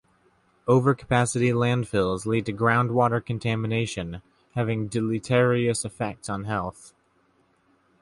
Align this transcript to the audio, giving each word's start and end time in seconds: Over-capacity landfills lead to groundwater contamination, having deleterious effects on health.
Over-capacity 0.67 1.49
landfills 1.51 2.25
lead 2.25 2.47
to 2.47 2.53
groundwater 2.53 3.23
contamination, 3.23 4.23
having 4.55 4.87
deleterious 4.87 5.85
effects 5.85 6.27
on 6.27 6.45
health. 6.45 6.95